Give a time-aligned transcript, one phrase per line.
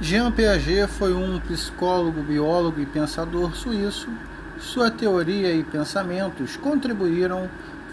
[0.00, 4.08] Jean Piaget foi um psicólogo, biólogo e pensador suíço.
[4.60, 7.50] Sua teoria e pensamentos contribuíram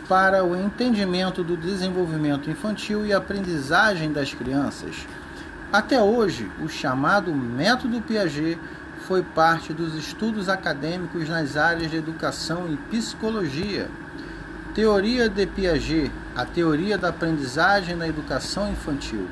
[0.07, 5.07] para o entendimento do desenvolvimento infantil e aprendizagem das crianças.
[5.73, 8.59] Até hoje, o chamado método Piaget
[9.07, 13.89] foi parte dos estudos acadêmicos nas áreas de educação e psicologia.
[14.75, 19.27] Teoria de Piaget, a teoria da aprendizagem na educação infantil.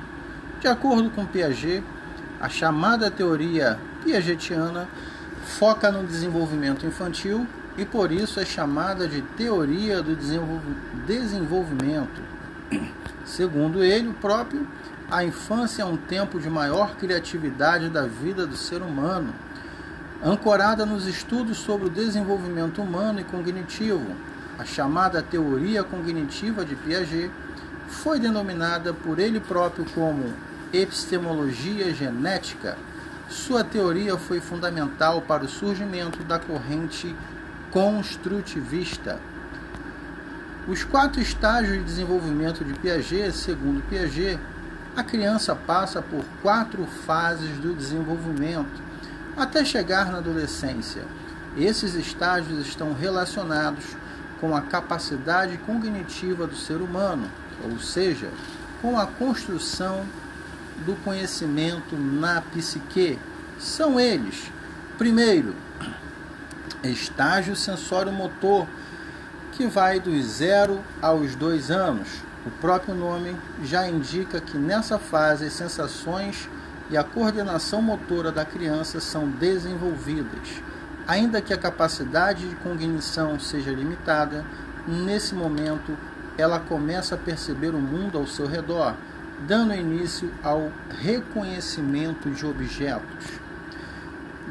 [0.59, 1.83] De acordo com Piaget,
[2.43, 4.85] a chamada teoria piagetiana
[5.45, 7.47] foca no desenvolvimento infantil
[7.77, 10.13] e por isso é chamada de teoria do
[11.07, 12.21] desenvolvimento.
[13.23, 14.67] Segundo ele o próprio,
[15.09, 19.33] a infância é um tempo de maior criatividade da vida do ser humano,
[20.21, 24.17] ancorada nos estudos sobre o desenvolvimento humano e cognitivo.
[24.59, 27.31] A chamada teoria cognitiva de Piaget
[27.87, 30.33] foi denominada por ele próprio como
[30.73, 32.75] epistemologia genética,
[33.29, 37.15] sua teoria foi fundamental para o surgimento da corrente
[37.71, 39.19] construtivista.
[40.67, 44.39] Os quatro estágios de desenvolvimento de Piaget, segundo Piaget,
[44.95, 48.81] a criança passa por quatro fases do desenvolvimento
[49.35, 51.03] até chegar na adolescência.
[51.57, 53.83] Esses estágios estão relacionados
[54.39, 57.29] com a capacidade cognitiva do ser humano,
[57.63, 58.29] ou seja,
[58.81, 60.05] com a construção
[60.85, 63.19] do conhecimento na psique
[63.59, 64.51] são eles:
[64.97, 65.55] primeiro,
[66.83, 68.67] estágio sensório-motor,
[69.51, 72.07] que vai dos 0 aos 2 anos.
[72.45, 76.49] O próprio nome já indica que nessa fase as sensações
[76.89, 80.61] e a coordenação motora da criança são desenvolvidas.
[81.07, 84.45] Ainda que a capacidade de cognição seja limitada,
[84.85, 85.97] nesse momento
[86.37, 88.95] ela começa a perceber o mundo ao seu redor
[89.47, 93.41] dando início ao reconhecimento de objetos.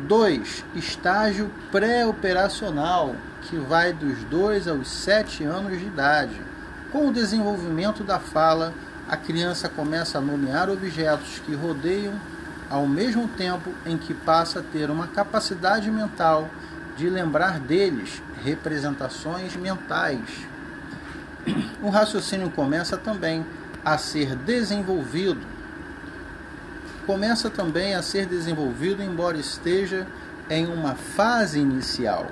[0.08, 0.64] 2.
[0.74, 6.40] Estágio pré-operacional, que vai dos 2 aos 7 anos de idade.
[6.90, 8.72] Com o desenvolvimento da fala,
[9.08, 12.14] a criança começa a nomear objetos que rodeiam
[12.70, 16.48] ao mesmo tempo em que passa a ter uma capacidade mental
[16.96, 20.20] de lembrar deles representações mentais.
[21.82, 23.44] O raciocínio começa também
[23.84, 25.40] a ser desenvolvido.
[27.06, 30.06] Começa também a ser desenvolvido, embora esteja
[30.48, 32.26] em uma fase inicial.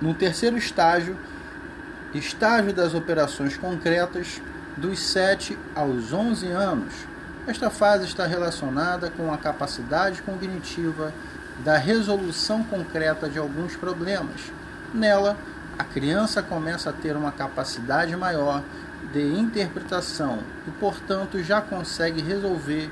[0.00, 1.16] No terceiro estágio,
[2.14, 4.40] estágio das operações concretas,
[4.76, 6.94] dos 7 aos 11 anos.
[7.46, 11.12] Esta fase está relacionada com a capacidade cognitiva
[11.64, 14.40] da resolução concreta de alguns problemas.
[14.94, 15.36] Nela,
[15.78, 18.62] a criança começa a ter uma capacidade maior
[19.12, 22.90] de interpretação e, portanto, já consegue resolver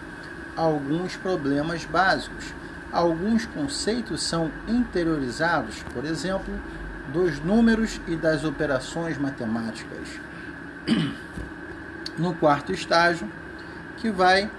[0.57, 2.53] alguns problemas básicos.
[2.91, 6.53] Alguns conceitos são interiorizados, por exemplo,
[7.13, 10.09] dos números e das operações matemáticas.
[12.19, 13.31] No quarto estágio,
[13.99, 14.51] que vai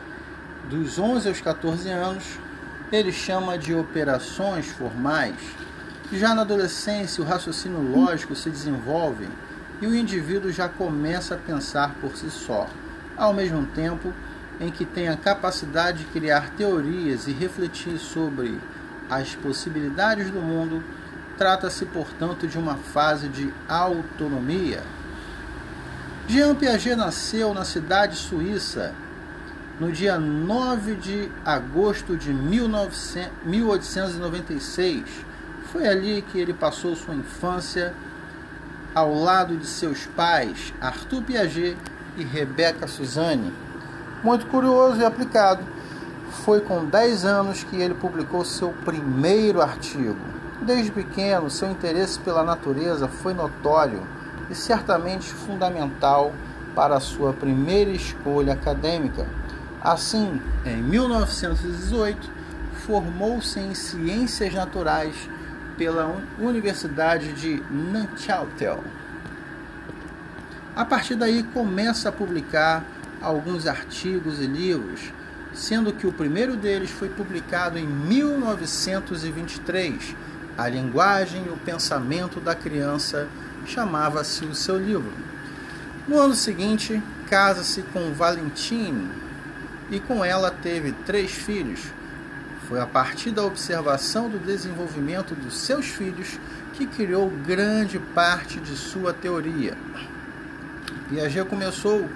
[0.69, 2.23] dos 11 aos 14 anos,
[2.91, 5.35] ele chama de operações formais.
[6.13, 9.27] Já na adolescência, o raciocínio lógico se desenvolve
[9.81, 12.67] e o indivíduo já começa a pensar por si só,
[13.15, 14.13] ao mesmo tempo
[14.59, 18.59] em que tem a capacidade de criar teorias e refletir sobre
[19.09, 20.83] as possibilidades do mundo,
[21.37, 24.83] trata-se, portanto, de uma fase de autonomia.
[26.27, 28.93] Jean Piaget nasceu na cidade suíça
[29.79, 35.03] no dia 9 de agosto de 1896.
[35.71, 37.95] Foi ali que ele passou sua infância
[38.93, 41.77] ao lado de seus pais, Arthur Piaget
[42.17, 43.53] e Rebecca Suzanne.
[44.23, 45.63] Muito curioso e aplicado,
[46.43, 50.17] foi com 10 anos que ele publicou seu primeiro artigo.
[50.61, 54.05] Desde pequeno, seu interesse pela natureza foi notório
[54.49, 56.33] e certamente fundamental
[56.75, 59.25] para a sua primeira escolha acadêmica.
[59.81, 62.29] Assim, em 1918,
[62.85, 65.15] formou-se em Ciências Naturais
[65.79, 68.83] pela Universidade de Neuchâtel.
[70.75, 72.83] A partir daí começa a publicar
[73.21, 75.13] alguns artigos e livros,
[75.53, 80.17] sendo que o primeiro deles foi publicado em 1923.
[80.57, 83.29] A linguagem e o pensamento da criança
[83.65, 85.13] chamava-se o seu livro.
[86.09, 89.07] No ano seguinte, casa-se com Valentine
[89.89, 91.79] e com ela teve três filhos,
[92.69, 96.39] foi a partir da observação do desenvolvimento dos seus filhos
[96.73, 99.75] que criou grande parte de sua teoria.
[101.09, 102.07] Piaget começou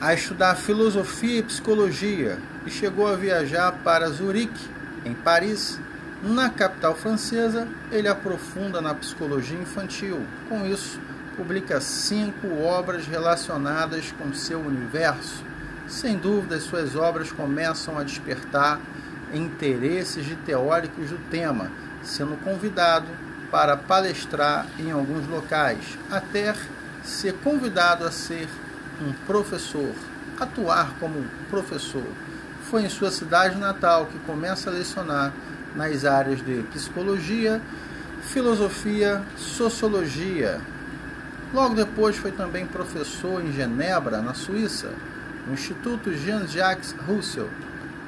[0.00, 4.70] a estudar filosofia e psicologia e chegou a viajar para Zurique,
[5.04, 5.80] em Paris.
[6.22, 10.24] Na capital francesa, ele aprofunda na psicologia infantil.
[10.48, 11.00] Com isso,
[11.36, 15.42] publica cinco obras relacionadas com seu universo.
[15.88, 18.80] Sem dúvida, suas obras começam a despertar
[19.34, 21.70] interesses de teóricos do tema,
[22.02, 23.06] sendo convidado
[23.50, 26.54] para palestrar em alguns locais, até
[27.02, 28.48] ser convidado a ser
[29.00, 29.92] um professor,
[30.38, 32.06] atuar como professor.
[32.62, 35.32] Foi em sua cidade natal que começa a lecionar
[35.74, 37.60] nas áreas de psicologia,
[38.22, 40.60] filosofia, sociologia.
[41.52, 44.90] Logo depois foi também professor em Genebra, na Suíça,
[45.46, 47.48] no Instituto Jean-Jacques Rousseau.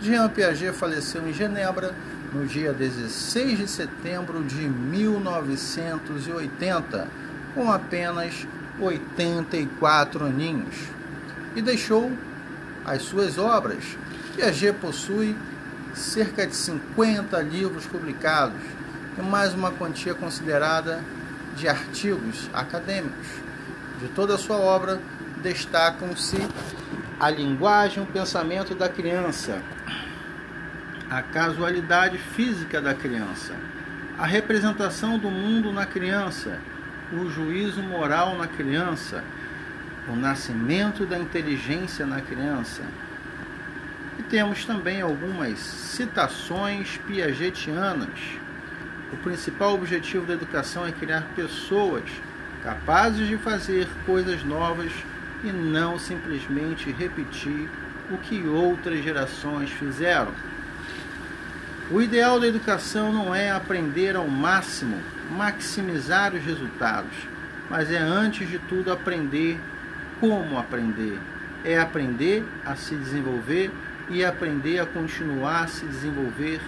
[0.00, 1.92] Jean Piaget faleceu em Genebra
[2.32, 7.08] no dia 16 de setembro de 1980,
[7.54, 8.46] com apenas
[8.78, 10.76] 84 aninhos,
[11.54, 12.12] e deixou
[12.84, 13.96] as suas obras.
[14.34, 15.34] Piaget possui
[15.94, 18.60] cerca de 50 livros publicados
[19.18, 21.02] e mais uma quantia considerada
[21.56, 23.26] de artigos acadêmicos.
[23.98, 25.00] De toda a sua obra,
[25.42, 26.36] destacam-se
[27.18, 29.62] a linguagem o pensamento da criança,
[31.08, 33.54] a casualidade física da criança,
[34.18, 36.58] a representação do mundo na criança,
[37.12, 39.24] o juízo moral na criança,
[40.08, 42.82] o nascimento da inteligência na criança.
[44.18, 48.08] E temos também algumas citações piagetianas.
[49.12, 52.04] O principal objetivo da educação é criar pessoas
[52.62, 54.92] capazes de fazer coisas novas
[55.46, 57.68] e não simplesmente repetir
[58.10, 60.32] o que outras gerações fizeram.
[61.88, 65.00] O ideal da educação não é aprender ao máximo,
[65.30, 67.16] maximizar os resultados,
[67.70, 69.60] mas é antes de tudo aprender
[70.18, 71.18] como aprender.
[71.64, 73.70] É aprender a se desenvolver
[74.10, 76.60] e aprender a continuar a se desenvolver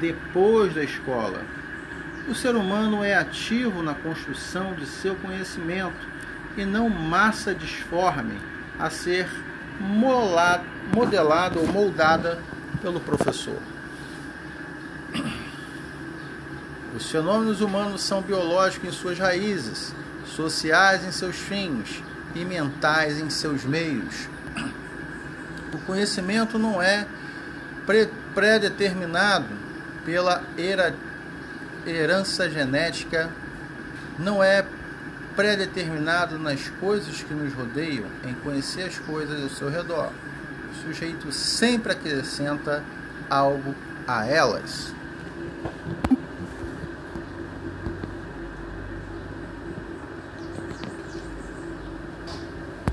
[0.00, 1.42] depois da escola.
[2.26, 6.13] O ser humano é ativo na construção de seu conhecimento
[6.56, 8.38] e não massa disforme
[8.78, 9.28] a ser
[10.92, 12.38] modelada ou moldada
[12.80, 13.58] pelo professor.
[16.94, 19.92] Os fenômenos humanos são biológicos em suas raízes,
[20.26, 22.02] sociais em seus fins
[22.34, 24.28] e mentais em seus meios.
[25.72, 27.04] O conhecimento não é
[28.32, 29.48] pré-determinado
[30.04, 30.42] pela
[31.84, 33.28] herança genética,
[34.16, 34.64] não é
[35.36, 40.10] pré-determinado nas coisas que nos rodeiam, em conhecer as coisas ao seu redor.
[40.70, 42.82] O sujeito sempre acrescenta
[43.28, 43.74] algo
[44.06, 44.94] a elas.